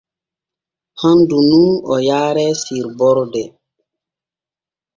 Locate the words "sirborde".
2.63-3.43